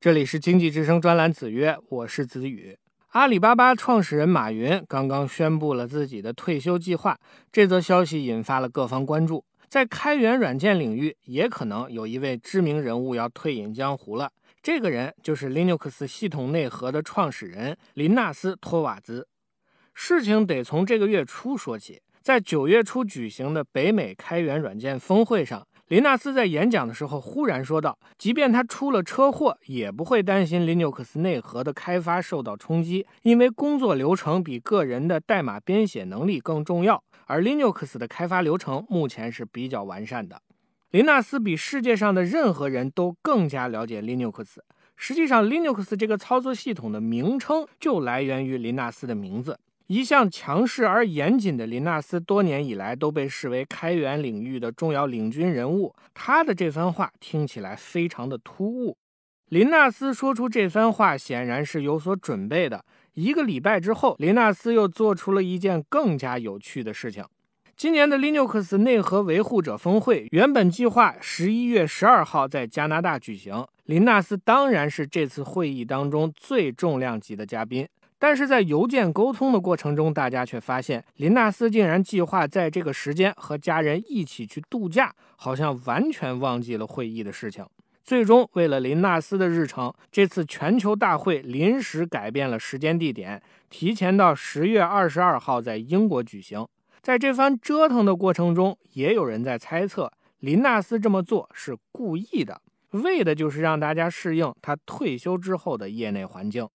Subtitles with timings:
[0.00, 2.78] 这里是经济之声专栏子曰，我是子宇。
[3.08, 7.18] 阿里巴巴创始人马云刚刚宣布了自己的退休计划，
[7.50, 9.44] 这则消息引发了各方关注。
[9.68, 14.30] 在开源软件领域，也可能有一位知名人物要退隐江湖了。
[14.62, 19.26] 这个人就是 Linux 系统内核的创始人林纳斯·托瓦兹。
[19.94, 40.42] 事情得从这个月初说起，在九月初举行的北美开源软件峰会上，林纳斯在演讲的时候忽然说道：“即便他出了车祸，也不会担心 Linux 内核的开发受到冲击，因为工作流程比个人的代码编写能力更重要，而 Linux 的开发流程目前是比较完善的。”
[40.92, 44.58] 林纳斯比世界上的任何人都更加了解 Linux。
[44.94, 49.58] 实际上，Linux 这个操作系统的名称就来源于林纳斯的名字。
[49.88, 55.94] 一向强势而严谨的林纳斯，多年以来都被视为开源领域的重要领军人物。
[56.12, 58.98] 他的这番话听起来非常的突兀。
[59.48, 62.84] 林纳斯说出这番话，显然是有所准备的。
[63.14, 67.24] 一个礼拜之后，林纳斯又做出了一件更加有趣的事情。
[67.74, 77.88] 今年的 Linux 内核维护者峰会原本计划十一月十二号在加拿大举行，林纳斯当然是这次会议当中最重量级的嘉宾。
[78.18, 87.64] 但是在邮件沟通的过程中，大家却发现林纳斯竟然计划在这个时间和家人一起去度假，好像完全忘记了会议的事情。
[88.02, 96.66] 最终，为了林纳斯的日程，这次全球大会临时改变了时间地点，提前到十月二十二号在英国举行。
[97.02, 106.66] 在这番折腾的过程中，也有人在猜测，林纳斯这么做是故意的，为的就是让大家适应他退休之后的业内环境。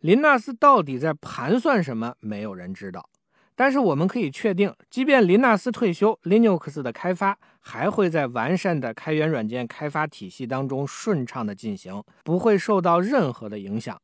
[0.00, 2.14] 林纳斯到底在盘算什么？
[2.20, 3.08] 没有人知道。
[3.56, 14.00] 但是我们可以确定，即便林纳斯退休，Linux 的开发还会在完善的开源软件开发体系当中顺畅的进行，不会受到任何的影响。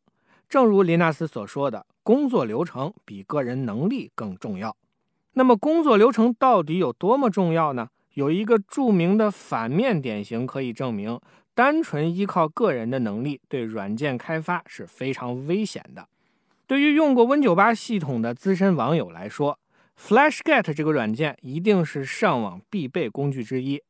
[0.48, 4.76] 正如林纳斯所说的，工作流程比个人能力更重要。
[5.34, 7.88] 那么工作流程到底有多么重要呢？
[8.14, 11.20] 有一个著名的反面典型可以证明，
[11.54, 16.08] 单纯依靠个人的能力对软件开发是非常危险的。
[16.66, 19.58] 对于用过 Win98 系统的资深网友来说
[20.00, 23.80] ，FlashGet 这个软件一定是上网必备工具之一。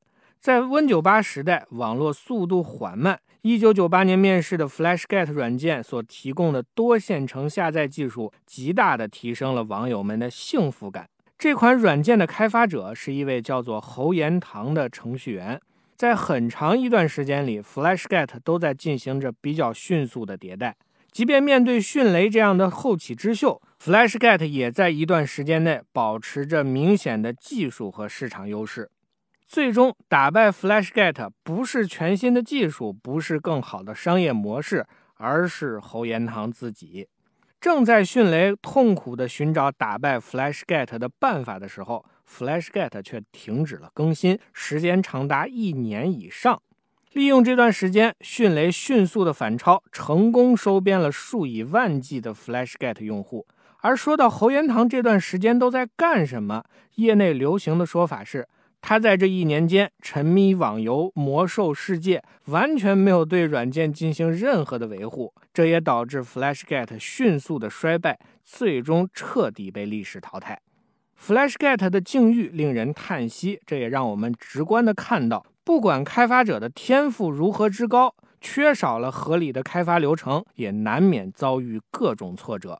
[0.40, 11.08] 在 Win98 时代，网络速度缓慢，1998年面世的 FlashGet 软件所提供的多线程下载技术，极大的提升了网友们的幸福感。
[11.38, 15.58] 这款软件的开发者是一位叫做侯延堂的程序员。
[15.96, 20.76] 在很长一段时间里，FlashGet 都在进行着比较迅速的迭代。
[21.12, 28.90] 即便面对迅雷这样的后起之秀，FlashGet 也在一段时间内保持着明显的技术和市场优势。
[29.46, 34.84] 最终打败 FlashGet 不是全新的技术，不是更好的商业模式，
[35.14, 37.06] 而是侯延堂自己。
[37.60, 46.60] 正在迅雷痛苦地寻找打败 FlashGet 的办法的时候，FlashGet 却停止了更新，时间长达一年以上。
[47.12, 53.46] 利用这段时间，迅雷迅速的反超，成功收编了数以万计的 FlashGet 用户。
[53.82, 56.64] 而说到侯延堂这段时间都在干什么，
[56.96, 58.48] 业内流行的说法是。
[58.86, 70.60] 他在这一年间沉迷网游、魔兽世界，完全没有对软件进行任何的维护，这也导致 FlashGet 迅速的衰败，最终彻底被历史淘汰。
[71.26, 82.78] FlashGet 的境遇令人叹息，这也让我们直观的看到，不管开发者的天赋如何之高，缺少了合理的开发流程，也难免遭遇各种挫折。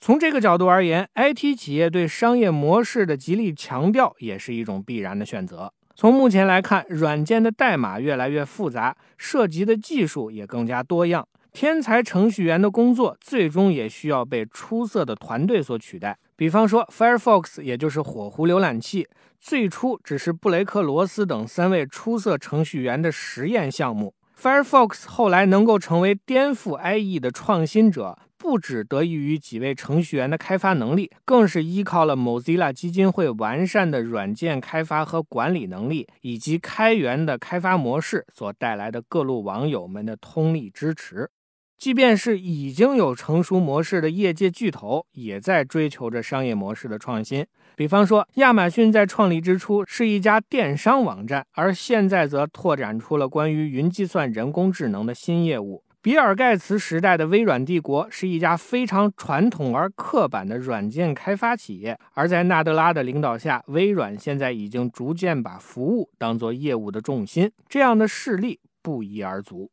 [0.00, 5.72] 从这个角度而言，IT 企业对商业模式的极力强调也是一种必然的选择。
[5.94, 16.18] 从目前来看，软件的代码越来越复杂，涉及的技术也更加多样，天才程序员的工作最终也需要被出色的团队所取代。
[16.36, 19.06] 比方说，Firefox，也就是火狐浏览器，
[19.38, 24.14] 最初只是布雷克罗斯等三位出色程序员的实验项目。
[24.36, 41.30] Firefox 后来能够成为颠覆 IE 的创新者，不只得益于几位程序员的开发能力，更是依靠了 Mozilla 基金会完善的软件开发和管理能力，以及开源的开发模式所带来的各路网友们的通力支持。
[41.76, 47.46] 即便是已经有成熟模式的业界巨头，也在追求着商业模式的创新。
[47.76, 55.82] 比方说，亚马逊在创立之初是一家电商网站，而现在则拓展出了关于云计算、人工智能的新业务。
[56.00, 69.70] 比尔·盖茨时代的微软帝国是一家非常传统而刻板的软件开发企业，而在纳德拉的领导下，微软现在已经逐渐把服务当作业务的重心，这样的事例不一而足。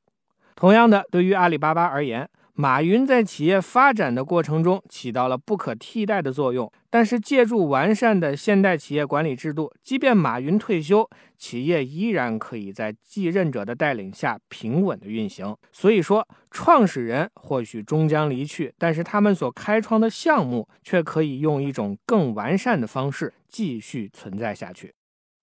[0.62, 6.72] 同样的，对于阿里巴巴而言，马云在企业发展的过程中起到了不可替代的作用。
[6.88, 15.58] 但是，借助完善的现代企业管理制度，即便马云退休，企业依然可以在继任者的带领下平稳的运行。
[15.72, 24.94] 所以说，创始人或许终将离去，但是他们所开创的项目却可以用一种更完善的方式继续存在下去。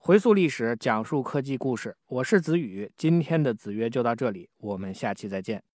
[0.08, 2.90] 回溯历史，讲述科技故事，我是子宇。
[2.96, 5.62] 今天的子曰就到这里，我们下期再见。